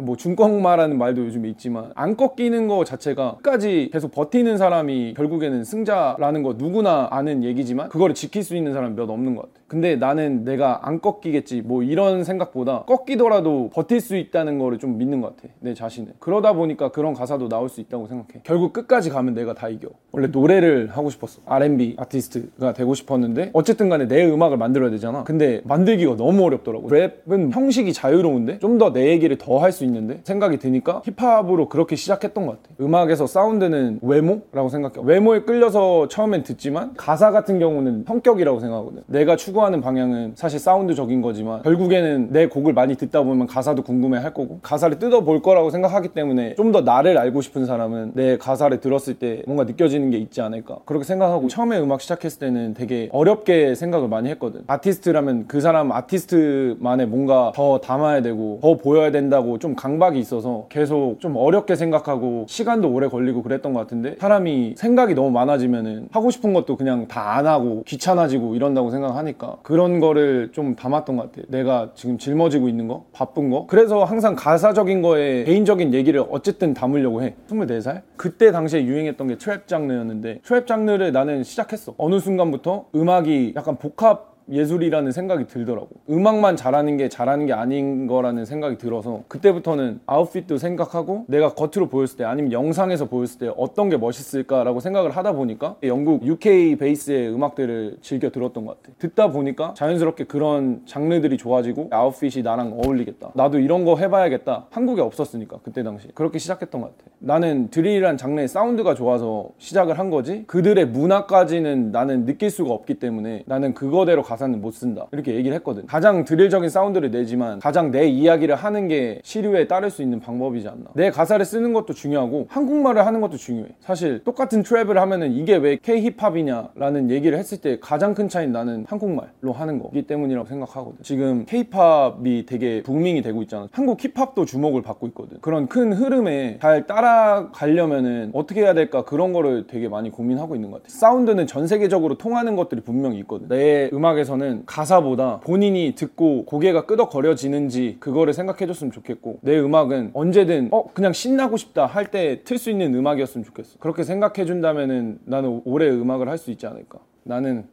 [0.00, 6.42] 뭐 중꺾마라는 말도 요즘에 있지만 안 꺾이는 거 자체가 끝까지 계속 버티는 사람이 결국에는 승자라는
[6.42, 9.59] 거 누구나 아는 얘기지만 그거를 지킬 수 있는 사람 몇 없는 것 같아.
[9.70, 15.20] 근데 나는 내가 안 꺾이겠지 뭐 이런 생각보다 꺾이더라도 버틸 수 있다는 거를 좀 믿는
[15.20, 15.54] 것 같아.
[15.60, 16.14] 내 자신을.
[16.18, 18.40] 그러다 보니까 그런 가사도 나올 수 있다고 생각해.
[18.42, 19.88] 결국 끝까지 가면 내가 다 이겨.
[20.10, 21.40] 원래 노래를 하고 싶었어.
[21.46, 25.22] R&B 아티스트가 되고 싶었는데 어쨌든 간에 내 음악을 만들어야 되잖아.
[25.22, 26.88] 근데 만들기가 너무 어렵더라고.
[26.88, 31.94] 랩은 형식이 자유로운데 좀 더 내 얘기를 더 할 수 있는데 생각이 드니까 힙합으로 그렇게
[31.94, 32.74] 시작했던 것 같아.
[32.80, 34.94] 음악에서 사운드는 외모라고 생각해.
[35.04, 39.02] 외모에 끌려서 처음엔 듣지만 가사 같은 경우는 성격이라고 생각하거든.
[39.06, 44.18] 내가 추구 하는 방향은 사실 사운드적인 거지만 결국에는 내 곡을 많이 듣다 보면 가사도 궁금해
[44.18, 48.78] 할 거고 가사를 뜯어볼 거라고 생각하기 때문에 좀 더 나를 알고 싶은 사람은 내 가사를
[48.80, 50.78] 들었을 때 뭔가 느껴지는 게 있지 않을까.
[50.84, 54.62] 그렇게 생각하고 처음에 음악 시작했을 때는 되게 어렵게 생각을 많이 했거든.
[54.68, 61.16] 아티스트라면 그 사람 아티스트만의 뭔가 더 담아야 되고 더 보여야 된다고 좀 강박이 있어서 계속
[61.18, 66.52] 좀 어렵게 생각하고 시간도 오래 걸리고 그랬던 것 같은데 사람이 생각이 너무 많아지면은 하고 싶은
[66.52, 71.46] 것도 그냥 다 안 하고 귀찮아지고 이런다고 생각하니까 그런 거를 좀 담았던 것 같아.
[71.48, 73.66] 내가 지금 짊어지고 있는 거, 바쁜 거.
[73.66, 77.34] 그래서 항상 가사적인 거에 개인적인 얘기를 어쨌든 담으려고 해.
[77.48, 78.02] 24살?
[78.16, 81.94] 그때 당시에 유행했던 게 trap 장르였는데 트랩 장르를 나는 시작했어.
[81.98, 85.88] 어느 순간부터 음악이 약간 복합 예술이라는 생각이 들더라고.
[86.08, 92.16] 음악만 잘하는 게 잘하는 게 아닌 거라는 생각이 들어서 그때부터는 아웃핏도 생각하고 내가 겉으로 보였을
[92.16, 97.98] 때 아니면 영상에서 보였을 때 어떤 게 멋있을까라고 생각을 하다 보니까 영국 UK 베이스의 음악들을
[98.00, 98.94] 즐겨 들었던 것 같아.
[98.98, 103.30] 듣다 보니까 자연스럽게 그런 장르들이 좋아지고 아웃핏이 나랑 어울리겠다.
[103.34, 104.66] 나도 이런 거 해봐야겠다.
[104.70, 107.10] 한국에 없었으니까 그때 당시 그렇게 시작했던 것 같아.
[107.18, 113.44] 나는 드릴이란 장르의 사운드가 좋아서 시작을 한 거지 그들의 문화까지는 나는 느낄 수가 없기 때문에
[113.46, 115.08] 나는 그거대로 가사는 못 쓴다.
[115.10, 115.86] 이렇게 얘기를 했거든.
[115.86, 120.84] 가장 드릴적인 사운드를 내지만 가장 내 이야기를 하는 게 시류에 따를 수 있는 방법이지 않나.
[120.94, 123.70] 내 가사를 쓰는 것도 중요하고 한국말을 하는 것도 중요해.
[123.80, 129.52] 사실 똑같은 trap을 하면은 이게 왜 K-힙합이냐라는 얘기를 했을 때 가장 큰 차이는 나는 한국말로
[129.52, 130.98] 하는 거기 때문이라고 생각하거든.
[131.02, 133.68] 지금 K-팝이 되게 booming이 되고 있잖아.
[133.72, 135.38] 한국 힙합도 주목을 받고 있거든.
[135.40, 140.82] 그런 큰 흐름에 잘 따라가려면은 어떻게 해야 될까 그런 거를 되게 많이 고민하고 있는 것
[140.82, 140.94] 같아.
[140.94, 143.48] 사운드는 전 세계적으로 통하는 것들이 분명히 있거든.
[143.48, 150.92] 내 음악에 서는 가사보다 본인이 듣고 고개가 끄덕거려지는지 그거를 생각해줬으면 좋겠고 내 음악은 언제든 어
[150.92, 153.78] 그냥 신나고 싶다 할 때 틀 수 있는 음악이었으면 좋겠어.
[153.78, 156.98] 그렇게 생각해준다면은 나는 오래 음악을 할 수 있지 않을까.
[157.24, 157.64] 나는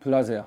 [0.00, 0.46] 블라제야